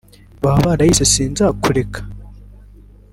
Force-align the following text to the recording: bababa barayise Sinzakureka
bababa 0.41 0.69
barayise 0.69 1.03
Sinzakureka 1.13 1.99